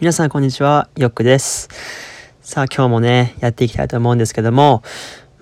[0.00, 1.68] 皆さんこんにちは、よっくです。
[2.40, 4.82] さあ今日もね、やっていきたいと思うんですけども、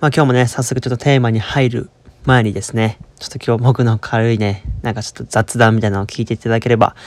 [0.01, 1.89] まあ今日もね、早速ちょっとテーマに入る
[2.25, 6.97] 前にですね、ちょっと今日僕の軽いね、なんかちょっと雑談みたいなのを聞いていただければ、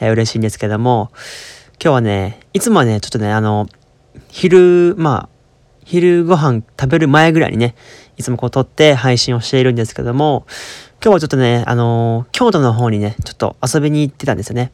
[0.00, 1.10] えー、嬉しいんですけども、
[1.72, 3.68] 今日はね、いつもはね、ちょっとね、あの、
[4.30, 5.28] 昼、まあ、
[5.84, 7.74] 昼ご飯食べる前ぐらいにね、
[8.16, 10.46] いつもこう撮って配信をしているんですけども、
[11.04, 14.72] 今日はちょっとね、あのー、京都の方にね、ちょっと遊びに行ってたんですよね。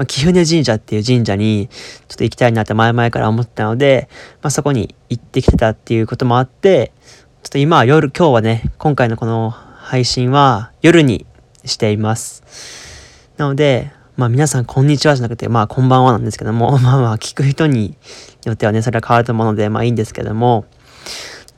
[0.00, 1.68] まあ、貴船神社っていう神社に
[2.08, 4.08] ちょっと行きたいなって前々から思ってたので、
[4.40, 6.94] まあ、そこに行ってきてたっていうこともあって、
[7.42, 11.26] ちょっと今は夜、今日はね、今回のこの配信は夜に
[11.66, 13.30] しています。
[13.36, 17.98] なので、まあ皆さんこんにちはじゃなくて、まあこんばんはなんですけども、 まあまあ聞く人に
[18.46, 20.64] よってはね、それは変わると思うので、まあいいんですけども、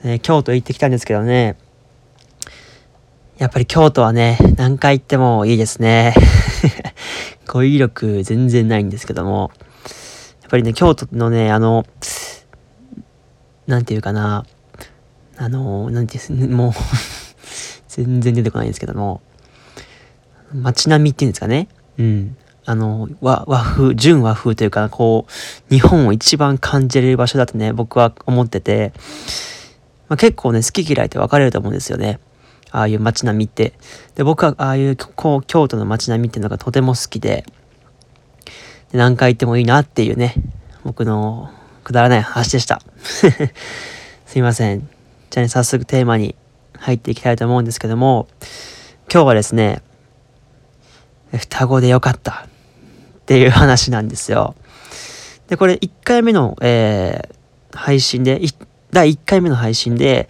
[0.02, 1.54] えー、京都行ってきたんですけどね、
[3.38, 6.14] やっぱり京都はね、何回行ってもいいですね。
[7.52, 9.50] 語彙力全然ないんですけども、
[10.40, 11.84] やっぱりね、京都のね、あの、
[13.66, 14.46] なんていうかな、
[15.36, 16.72] あの、なんていう、もう
[17.88, 19.20] 全然出てこないんですけども、
[20.54, 21.68] 街並みっていうんですかね。
[21.98, 22.36] うん。
[22.64, 28.94] あの、和、和風、純和風というか、こう、日本を一番感じれる場所だとね、僕は思ってて、
[30.08, 32.18] まあ、結構ね、好き嫌いって分かれると思うんですよね。
[32.72, 33.74] ああいう街並みって。
[34.14, 37.44] で、僕はああいうこう京都の街並みっていうのがとても好きで、
[38.90, 40.34] で何回行ってもいいなっていうね、
[40.84, 41.50] 僕の
[41.84, 42.82] くだらない話でした。
[44.26, 44.88] すいません。
[45.30, 46.34] じゃあね、早速テーマに
[46.78, 48.26] 入っていきたいと思うんですけども、
[49.12, 49.82] 今日はですね、
[51.32, 54.54] 双子でよかったっていう話なんですよ。
[55.48, 58.40] で、これ1回目の、えー、配信で、
[58.90, 60.28] 第1回目の配信で、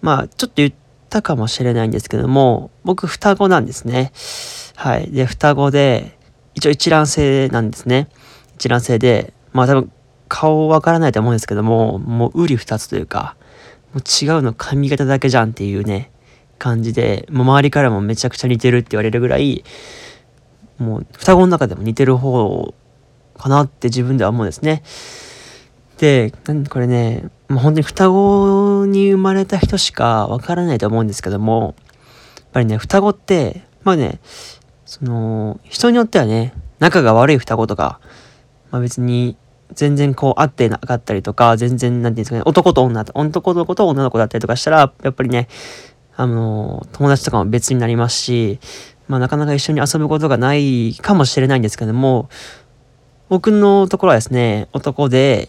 [0.00, 0.72] まあ、ちょっと言っ
[1.10, 4.12] ったかもしれないんですけども、僕双子なんですね。
[4.76, 5.10] はい。
[5.10, 6.16] で、双子で、
[6.54, 8.08] 一応一卵性なんですね。
[8.54, 9.92] 一卵性で、まあ多分
[10.28, 13.34] 顔わからないと思うんですけども、もう瓜二つというか、
[13.92, 16.12] もう違うの髪型だけじゃんっていうね、
[16.58, 19.64] 感じで、もう周りからもめちゃくちゃ似てるって言われるぐらい、
[20.78, 22.72] もう双子の中でも似てる方
[23.36, 24.84] かなって自分では思うんですね。
[25.98, 26.32] で、
[26.70, 31.74] これね、もう本当に双子に生まれた人しかわからないと思うんですけども、
[32.36, 34.20] やっぱりね、双子って、まあね、
[34.86, 37.98] その、人によってはね、仲が悪い双子とか、
[38.70, 39.36] まあ別に
[39.72, 45.48] 全然こう会ってなかったりとか、全然、なんていうんですかね、男と女と、男の子と女の子だったりとかしたら、やっぱりね、
[46.14, 48.60] あの、友達とかも別になりますし、
[49.08, 52.28] まあなかなか一緒に遊ぶことがないかもしれないんですけども、
[53.28, 55.48] 僕のところはですね、男で、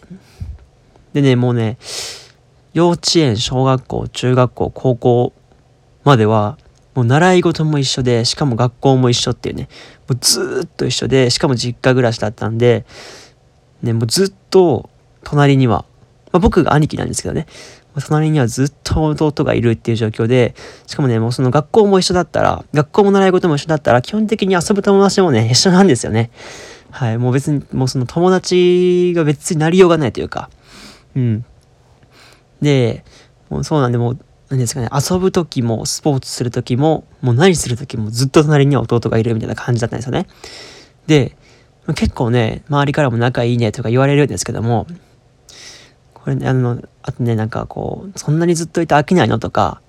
[1.12, 1.78] でね、もうね、
[2.74, 5.32] 幼稚園、小学校、中学校、高校
[6.04, 6.58] までは、
[6.94, 9.68] もう習い事も一緒で、しかも学校も一緒っていうね、
[10.08, 12.84] もうずっと一緒で、しかも実家暮らしだったんで、
[13.82, 14.90] ね、もうずっと
[15.24, 15.84] 隣には、
[16.32, 17.46] まあ、僕が兄貴なんですけどね、
[18.00, 20.54] 隣にはずっと弟がいるっていう状況で、
[20.86, 26.30] しかもね、もうその学校も一緒だったら、学校も習い事も一緒だったら、基本的に遊ぶ友達もね、一緒なんですよね。
[26.90, 30.48] はい、もう別に、もうその友達が別になりようがないというか、
[31.16, 31.44] うん。
[32.60, 33.04] で、
[33.50, 34.18] もうそうなんで、もう、
[34.48, 40.26] 何ですかね、遊ぶ時も、スポーツする時も、もう何する時もずっと隣には弟がいるみたいな感じだったんですよね。
[41.06, 41.36] で、
[41.94, 44.86] 結構ね、周りからも仲いいねとか言われるんですけども、
[46.14, 49.80] これね、あの、あとね、なんかこう、そんなにずっといて飽きないのとか、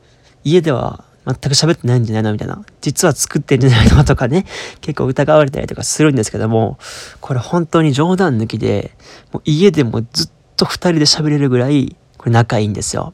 [0.43, 2.63] 家では全く喋ってないんじゃないのみたいな。
[2.81, 4.45] 実は作ってるんじゃないのとかね、
[4.81, 6.79] 結構疑われたりとかするんですけども、
[7.21, 8.95] これ本当に冗談抜きで、
[9.31, 13.13] もう家でもずっと二人で喋れるぐらい、これ仲いいんですよ。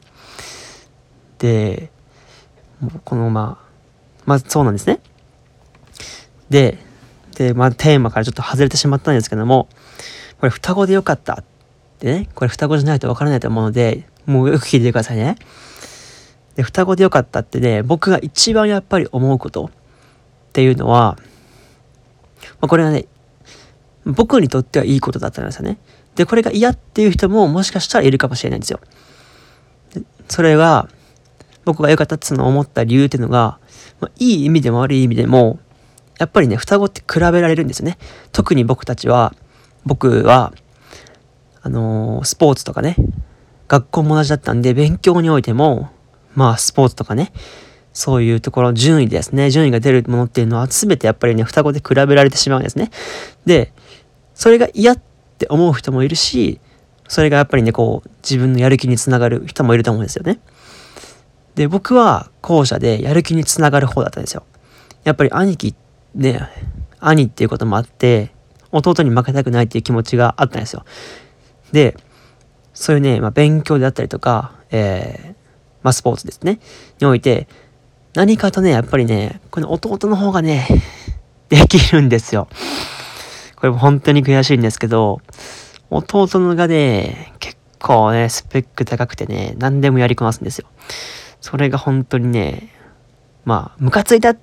[1.38, 1.90] で、
[3.04, 3.70] このまあ、
[4.26, 5.00] まあそうなんですね。
[6.48, 6.78] で、
[7.36, 9.68] で、まあテーマからちょっと外れてしまったんですけども、
[10.40, 11.44] これ双子でよかったっ
[11.98, 15.36] てね、これ双子じゃないとわからないと思うので、もうよく聞いてくださいね。
[16.56, 19.70] で、双子でよかったってね、僕が一番やっぱり思うことっ
[20.52, 21.16] ていうのは、
[22.60, 23.06] まあ、これはね、
[24.10, 25.78] 僕にとってはいいことだったんですよね。
[26.14, 28.80] で、これが嫌っていう人ももしかしたらいるかもしれないんですよ。
[30.28, 30.88] それが、
[31.64, 33.58] 僕が良かったっての思った理由っていうのが、
[34.00, 35.58] まあ、いい意味でも悪い意味でも、
[36.18, 37.98] やっぱりね、双子って比べられるんですよね。
[38.32, 39.34] 特に僕たちは、
[39.84, 40.52] 僕は、
[41.62, 42.96] あのー、スポーツとかね、
[43.68, 45.90] 学校も同じだったんで、勉強においても、
[46.34, 47.32] まあ、スポーツとかね、
[47.92, 52.90] そういうところ、順位ですね、順位が出るものっていうのは全てやっぱりね、双子で比べられてしまうんですね。
[53.46, 53.72] で、
[54.40, 54.98] それが嫌っ
[55.36, 56.60] て思う人もいるし、
[57.08, 60.40] それがやっぱりね、こう、自分のやる気につながる人もいると思うんですよね。
[61.56, 64.44] で、僕は後者でやる気につながる方だったんですよ。
[65.04, 65.74] やっぱり兄貴、
[66.14, 66.40] ね、
[67.00, 68.32] 兄っていうこともあって、
[68.72, 70.86] 弟に負けたくないっていう気持ちがあったんですよ。
[71.70, 71.98] で、
[72.72, 75.34] そういうね、まあ、勉強であったりとか、えー、
[75.82, 76.60] まあ、スポーツですね、
[76.98, 77.46] において、
[78.14, 80.66] 何かとね、やっぱりね、この弟の方がね、
[81.50, 82.48] できるんですよ。
[83.60, 85.20] これ本当に悔しいんですけど、
[85.90, 90.66] 弟のがね、結構ね、スペック高くてね、何でもやりこなすんですよ。
[91.42, 92.72] それが本当にね、
[93.44, 94.38] まあ、ムカついたっ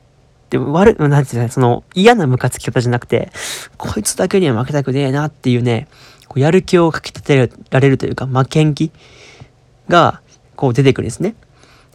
[0.49, 3.31] て悪、なんていうの、その嫌なムカつき方じゃなくて、
[3.77, 5.87] こいつだけには負けたくねえなっていうね、
[6.27, 8.91] こうやる気をかき立てられるというか、負けん気
[9.89, 10.21] が、
[10.55, 11.29] こう出てくるんですね。
[11.29, 11.37] やっ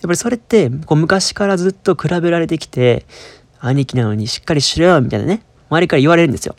[0.02, 3.06] ぱりそれって、こう昔からずっと比べられてきて、
[3.60, 6.56] 兄貴なのにしっかりしろよ、みたいなね、周りから言われるんですよ。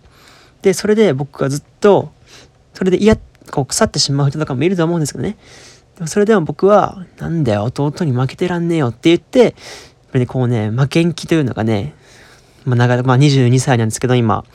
[0.63, 2.11] で、それで僕がずっと、
[2.73, 3.17] それで嫌、
[3.51, 5.37] こう腐ってしまう人とかもいると思うんですけどね。
[5.95, 9.57] でもそれでも僕は、なんだよ、弟に負けてらんねえよって言って、やっぱ
[10.13, 11.93] りね、こうね、負けん気というのがね、
[12.65, 14.45] まあ長、まあ22歳なんですけど、今、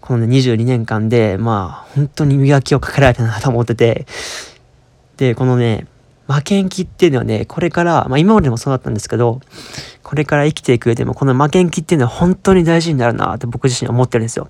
[0.00, 4.06] このね、22年間で、まあ、本当に磨きをかけられたなと思ってて、
[5.16, 5.86] で、このね、
[6.28, 9.40] 負けん気っていうのはね、これから、まあ今までもそうだったんですけど、
[10.02, 14.48] これから生きていく上でも、この負けん気っていうのは本当に大事になるなって僕自身思ってるんですよ。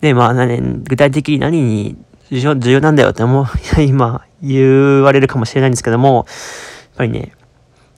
[0.00, 1.96] で、まあ、ね、具体的に何に
[2.30, 3.46] 重要なんだよって思う、
[3.82, 6.26] 今言われるかもしれないんですけども、やっ
[6.96, 7.32] ぱりね、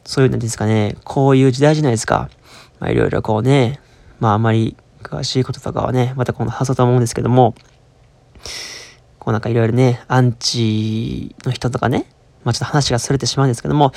[0.04, 2.30] そういうのですかね、こういう時代じゃないですか。
[2.78, 3.80] まあいろいろこうね、
[4.20, 7.54] まああまり詳しいこととかはね、また今度話そうと思うんですけども、
[9.18, 12.06] こうなんかいろいろね、アンチの人とかね、
[12.44, 13.92] まあちょっと話がそれてしまうんですけども、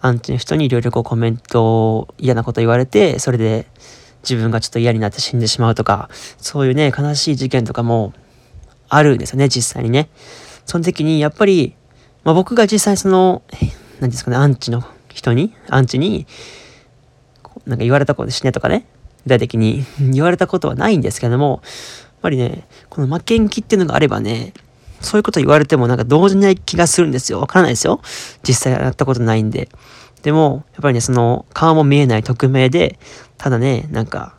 [0.00, 3.66] アンチの人にいろいろこうコメント嫌なこと言われて、それで
[4.28, 8.12] 自分がちょっと嫌になって死んでしまうとか、そういうね、悲しい事件とかも
[8.88, 10.08] あるんですよね、実際にね。
[10.64, 11.76] その時に、やっぱり、
[12.24, 13.42] まあ僕が実際その、
[14.00, 14.82] 何ですかね、アンチの
[15.14, 16.26] 人に、アンチに、
[17.66, 18.86] なんか言われたこと死ねとかね、
[19.24, 21.68] 具体的に 言われたことはないんですけども、や
[22.18, 24.52] っぱりね、この負けん気っていうのがあればね、
[25.00, 27.40] そういうこと言われてもなんか動じない気がするんですよ。
[27.40, 28.00] わからないですよ。
[28.42, 29.68] 実際やったことないんで。
[30.26, 32.98] でも、やっぱりね、その顔も見えない匿名で、
[33.38, 34.34] ただね、なんか、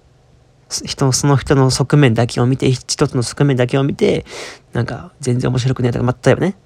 [0.83, 4.25] 人その人の側面だけを見て、一つの側面だけを見て、
[4.73, 6.57] なんか、全然面白くねえとか、まあ、例えばね、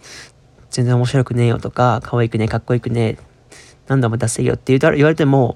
[0.71, 3.17] 全然面白くねえよとか、可愛くねえ、かっこよくねえ、
[3.87, 5.55] 何度も出せよって言われても、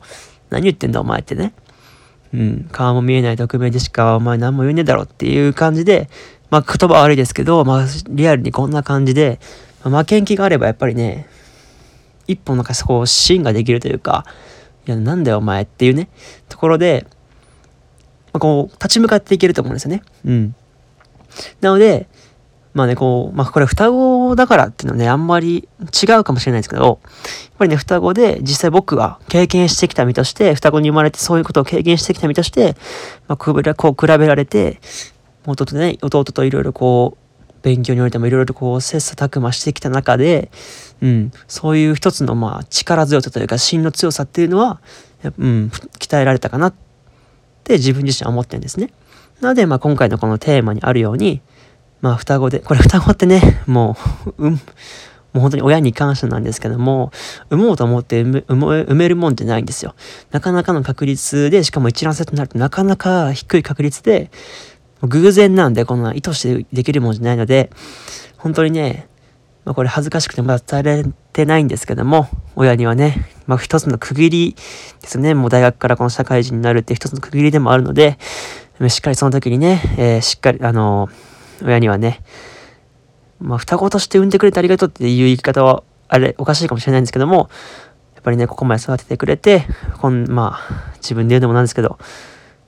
[0.52, 1.52] 何言ってんだお前ってね。
[2.36, 6.08] うん、顔も見えない匿名でしかお前何も言えねえだろっていう感じで、
[6.52, 9.40] まあ言葉悪いですけど、まあリアルにこんな感じで、
[9.84, 11.28] まあ、負けん気があればやっぱりね、
[12.27, 14.25] 一本なんかそこう芯ができるというか、
[14.88, 16.10] いや、なんだよお前っていうね、
[16.50, 17.07] ところで、
[18.33, 20.04] まあ、こう、立ち向かっていけると思うんですよね。
[20.25, 20.56] うん。
[21.62, 22.07] なので、
[22.75, 26.98] まあね、こう、まあこれ双子だからっていうのはね、あんまり違うかもしれないですけど、やっ
[27.57, 32.75] ぱりね、双子で実際僕は経験してきた身として、双子に生まれてそういうことを経験してきた身として、
[33.30, 34.81] まあ、こう比べられて、
[35.45, 40.51] 弟とね、弟といろいろこう、勉強においてもいろいろとこう、切磋琢磨してきた中で、
[41.01, 44.81] うん、そういう一つのまあ力強さというか芯の強さっていうのは、
[45.38, 46.74] うん、鍛えられたかなっ
[47.63, 48.92] て自分自身は思ってるんですね。
[49.42, 51.42] なので、まあ今回のこのテーマにあるように、
[52.01, 54.59] まあ双子で、これ双子ってね、もう、 うん、も
[55.36, 57.12] う本当に親に感謝なんですけども、
[57.50, 59.95] 産もうと思って産めるもんじゃないんですよ。
[60.31, 64.31] なかなかの確率で、しかも一卵性となるとなかなか低い確率で、
[65.01, 67.69] 偶然なんで、こんな意図してできるもんじゃないので、
[68.38, 69.07] 本当にね、
[69.66, 74.56] まあ、これ恥ずかしくてまだ伝えられてないんですけども、親にはね、まあ一つの区切り
[75.02, 78.19] ですね、もう大学からこの社会人になるって一つの区切りでもあるので、
[78.90, 82.22] しっかりその時にね、えー、しっかり、あのー、親にはね、
[83.40, 87.50] まあ双子として産んでくれてありがとうっていう言い方は、あれ、おかしいかもしれないんですけども、
[88.14, 89.66] やっぱりね、ここまで育ててくれて、
[90.00, 91.98] こん、まあ、自分で言うのもなんですけど、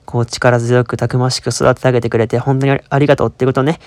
[0.04, 3.78] こう力強くたくましく育ててあげてくれて、本当にありがとうっていうことをね、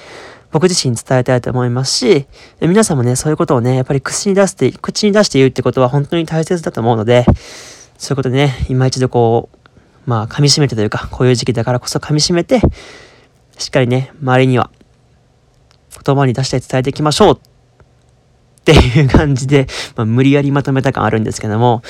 [0.51, 2.27] 僕自身伝えたいと思いますし、
[2.59, 7.25] 皆さんもね、そういうことをね、やっぱり口に出して、口に出して言うってことは本当に大切だと思うので、
[7.97, 9.57] そういうことでね、今一度こう、
[10.05, 12.59] まあ、噛み締めてというか、こういう時期だからこそ噛み締めて、
[13.57, 14.71] しっかりね、周りには、
[16.03, 21.81] 言葉に出して伝えていきましょうっていう感じで、まあ、無理やりまとめた感あるんですけども、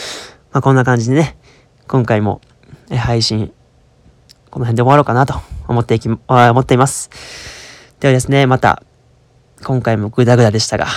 [0.51, 1.37] まあ、こんな感じでね、
[1.87, 2.41] 今回も
[2.89, 3.51] 配信、
[4.49, 6.19] この辺で終わろうかなと思っていき、思
[6.59, 7.60] っています。
[8.01, 8.81] ではですね、また、
[9.63, 10.87] 今回もグダグダでしたが、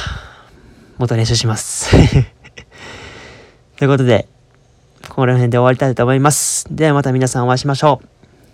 [0.97, 1.91] もっと練習します。
[3.77, 4.27] ということで、
[5.11, 6.67] この辺で終わりたいと思います。
[6.71, 8.01] ではまた皆さんお会いしましょ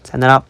[0.05, 0.09] う。
[0.09, 0.50] さよなら。